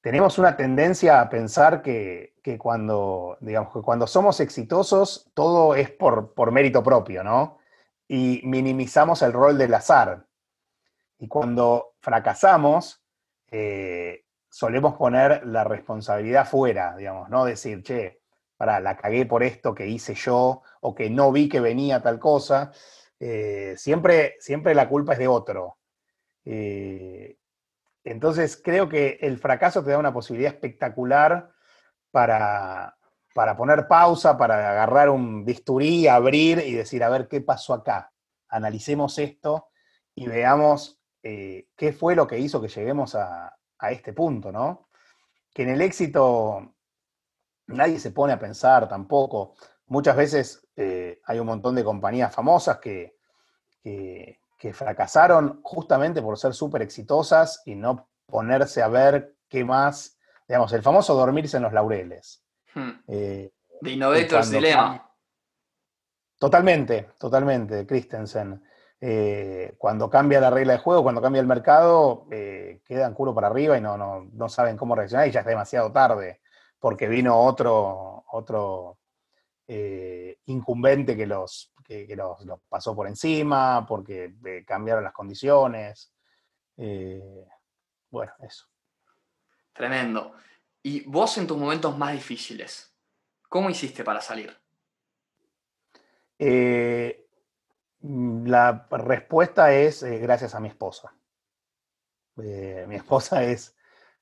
[0.00, 6.34] tenemos una tendencia a pensar que, cuando, digamos, que cuando somos exitosos todo es por,
[6.34, 7.58] por mérito propio, ¿no?
[8.06, 10.26] Y minimizamos el rol del azar.
[11.18, 13.02] Y cuando fracasamos,
[13.50, 18.23] eh, solemos poner la responsabilidad fuera, digamos, no decir, che,
[18.64, 22.18] para, la cagué por esto que hice yo o que no vi que venía tal
[22.18, 22.72] cosa.
[23.20, 25.76] Eh, siempre, siempre la culpa es de otro.
[26.46, 27.36] Eh,
[28.04, 31.50] entonces creo que el fracaso te da una posibilidad espectacular
[32.10, 32.96] para,
[33.34, 38.12] para poner pausa, para agarrar un bisturí, abrir y decir, a ver qué pasó acá.
[38.48, 39.68] Analicemos esto
[40.14, 43.54] y veamos eh, qué fue lo que hizo que lleguemos a,
[43.90, 44.88] este punto, ¿no?
[45.52, 46.73] Que en el éxito
[47.66, 49.54] nadie se pone a pensar tampoco.
[49.86, 53.16] Muchas veces eh, hay un montón de compañías famosas que,
[53.82, 54.38] que,
[54.72, 60.80] fracasaron justamente por ser súper exitosas y no ponerse a ver qué más, digamos, el
[60.80, 62.42] famoso dormirse en los laureles.
[62.74, 62.92] Hmm.
[63.06, 63.52] Eh,
[63.82, 65.10] de Innovators Dilema.
[66.38, 68.62] Totalmente, totalmente, Christensen.
[69.00, 73.48] Eh, cuando cambia la regla de juego, cuando cambia el mercado, eh, quedan culo para
[73.48, 76.40] arriba y no, no, saben cómo reaccionar y ya es demasiado tarde,
[76.84, 78.98] porque vino otro, otro
[79.66, 82.36] eh, incumbente que, los, que, los,
[82.68, 86.12] pasó por encima, porque eh, cambiaron las condiciones.
[86.76, 87.48] Eh,
[88.10, 88.66] bueno, eso.
[89.72, 90.34] Tremendo.
[90.82, 92.94] ¿Y vos en tus momentos más difíciles,
[93.48, 94.54] cómo hiciste para salir?
[97.98, 101.14] la respuesta es gracias a mi esposa.
[102.36, 103.74] mi esposa es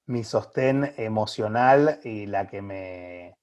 [0.07, 3.39] mi sostén emocional y la que me,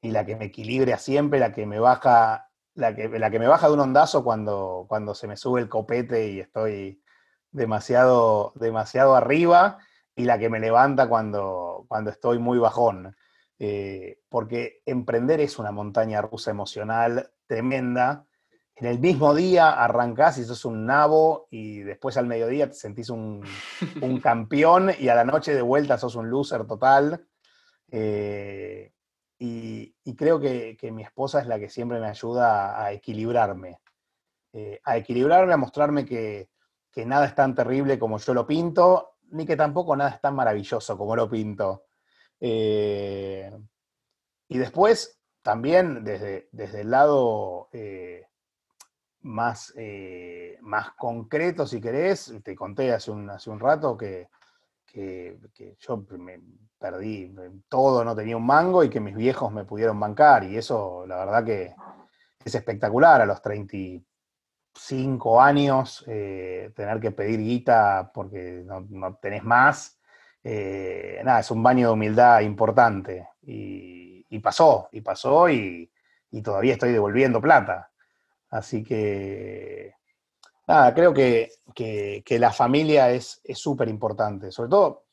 [0.00, 3.46] y la que me equilibra siempre, la que me baja, la que, la que me
[3.46, 7.02] baja de un ondazo cuando, cuando se me sube el copete y estoy
[7.50, 9.78] demasiado, demasiado arriba,
[10.14, 13.16] y la que me levanta cuando, cuando estoy muy bajón.
[13.58, 18.25] Eh, porque emprender es una montaña rusa emocional tremenda.
[18.78, 23.08] En el mismo día arrancás y sos un nabo y después al mediodía te sentís
[23.08, 23.42] un,
[24.02, 27.26] un campeón y a la noche de vuelta sos un loser total.
[27.90, 28.92] Eh,
[29.38, 33.80] y, creo que, mi esposa es la que siempre me ayuda a, equilibrarme.
[34.52, 36.50] Eh, a equilibrarme, a mostrarme que,
[37.04, 40.96] nada es tan terrible como yo lo pinto, ni que tampoco nada es tan maravilloso
[40.96, 41.84] como lo pinto.
[42.40, 43.50] Eh,
[44.48, 48.26] y después, también desde, desde el lado eh,
[49.26, 49.74] más,
[50.60, 54.28] más concreto, si querés, te conté hace un, hace un rato que,
[54.86, 56.40] que, yo me
[56.78, 57.34] perdí
[57.68, 60.44] todo, no tenía un mango y que mis viejos me pudieron bancar.
[60.44, 61.74] Y eso, la verdad que
[62.44, 70.00] es espectacular a los 35 años, eh, tener que pedir guita porque no, tenés más.
[70.42, 73.28] Eh, nada, es un baño de humildad importante.
[73.42, 75.90] Y, pasó, y pasó, y,
[76.44, 77.90] todavía estoy devolviendo plata.
[78.50, 79.94] Así que,
[80.66, 81.50] nada, creo que,
[82.38, 85.06] la familia es súper importante, sobre todo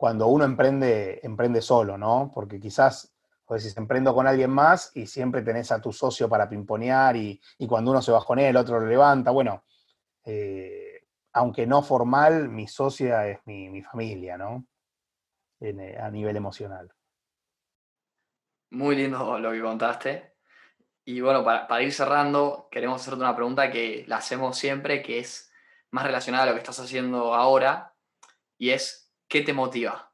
[0.00, 2.32] cuando uno emprende, emprende solo, ¿no?
[2.34, 3.14] Porque quizás,
[3.44, 7.38] pues si emprendo con alguien más y siempre tenés a tu socio para pimponear y,
[7.68, 9.30] cuando uno se él, el otro lo levanta.
[9.30, 9.62] Bueno,
[10.24, 11.04] eh,
[11.34, 14.64] aunque no formal, mi socia es mi, familia, ¿no?
[15.60, 16.90] Eh, a nivel emocional.
[18.70, 20.29] Muy lindo lo que contaste.
[21.10, 25.50] Y bueno, para, ir cerrando, queremos hacerte una pregunta que la hacemos siempre, que es
[25.90, 27.94] más relacionada a lo que estás haciendo ahora,
[28.56, 30.12] y es, ¿Qué te motiva?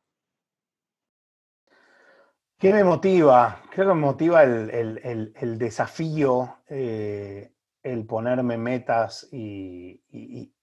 [2.59, 3.63] ¿Qué me motiva?
[3.71, 10.01] Creo que me motiva el, desafío, eh, el ponerme metas y,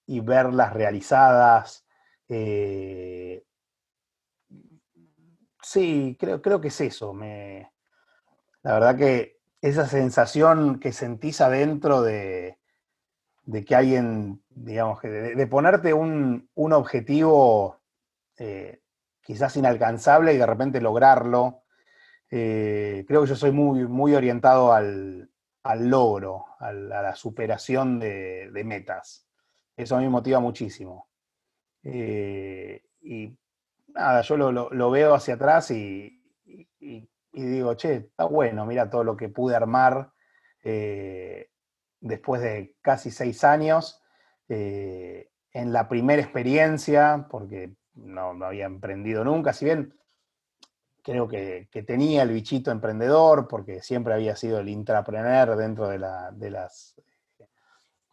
[0.08, 1.88] verlas realizadas.
[2.28, 3.46] Eh,
[5.62, 7.14] sí, creo, creo que es eso.
[7.14, 7.72] Me,
[8.64, 9.33] la verdad que
[9.64, 12.60] esa sensación que sentís adentro de,
[13.66, 17.80] que alguien, digamos, de, ponerte un, un objetivo
[18.38, 18.82] eh,
[19.22, 21.64] quizás inalcanzable y de repente lograrlo.
[22.30, 25.30] Eh, creo que yo soy muy, muy orientado al,
[25.80, 29.30] logro, a la superación de, metas.
[29.78, 31.08] Eso a mí me motiva muchísimo.
[31.84, 33.34] Eh, y
[33.88, 36.20] nada, yo lo, veo hacia atrás y,
[37.42, 40.12] digo, che, está bueno, mira todo lo que pude armar
[42.00, 44.02] después de casi seis años.
[44.48, 49.94] en la primera experiencia, porque no, había emprendido nunca, si bien
[51.04, 56.96] creo que, tenía el bichito emprendedor, porque siempre había sido el intrapreneur dentro de, las
[57.40, 57.46] eh,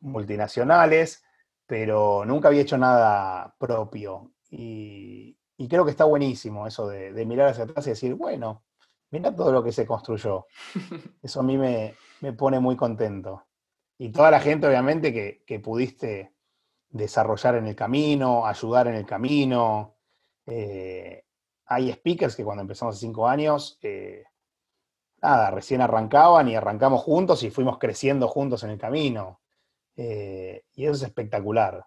[0.01, 1.23] multinacionales,
[1.66, 4.33] pero nunca había hecho nada propio.
[4.51, 5.37] Y,
[5.68, 8.64] creo que está buenísimo eso de, mirar hacia atrás y decir, bueno,
[9.11, 10.46] mira todo lo que se construyó.
[11.22, 11.94] Eso a mí me,
[12.36, 13.46] pone muy contento.
[13.98, 16.32] Y toda la gente, obviamente, que, que pudiste
[16.90, 19.96] desarrollar en el camino, ayudar en el camino.
[20.46, 21.24] Eh,
[21.66, 24.24] hay speakers que cuando empezamos hace cinco años, eh,
[25.22, 29.40] nada, recién arrancaban y arrancamos juntos y fuimos creciendo juntos en el camino.
[29.96, 31.86] Eh, y eso es espectacular.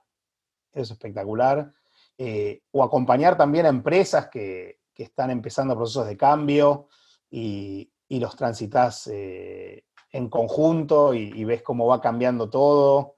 [0.72, 1.72] Eso es espectacular.
[2.72, 6.88] o acompañar también a empresas que, están empezando procesos de cambio
[7.34, 13.16] y, los transitas en conjunto y, ves cómo va cambiando todo.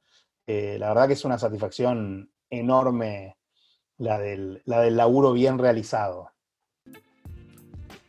[0.48, 3.38] Eh, la verdad que es una satisfacción enorme
[3.98, 6.32] la del, la del laburo bien realizado.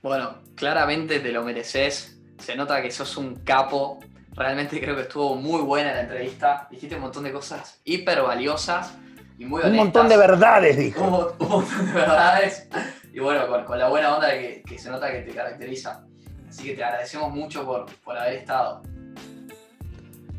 [0.02, 2.20] Bueno, claramente te lo mereces.
[2.38, 3.98] Se nota que sos un capo.
[4.32, 6.68] Realmente creo que estuvo muy buena la entrevista.
[6.70, 8.96] Dijiste un montón de cosas hiper valiosas
[9.38, 11.02] y muy Un montón de verdades, dijo.
[11.02, 11.10] Un,
[11.48, 12.68] montón de verdades
[13.16, 16.04] y bueno, con, la buena onda que, se nota que te caracteriza.
[16.46, 18.82] Así que te agradecemos mucho por, por haber estado.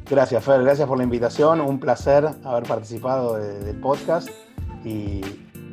[0.07, 1.59] Gracias, Fer, gracias por la invitación.
[1.59, 4.29] Un placer haber participado del podcast
[4.85, 5.21] y,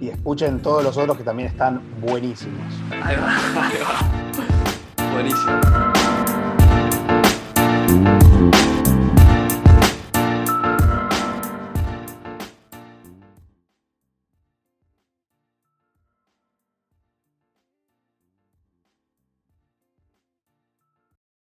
[0.01, 2.73] y, escuchen todos los otros que también están buenísimos.
[3.03, 3.37] Ahí va.
[5.13, 5.61] Buenísimo.